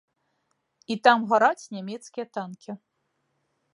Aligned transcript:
І 0.95 0.97
там 1.07 1.27
гараць 1.33 1.69
нямецкія 1.75 2.25
танкі. 2.39 2.71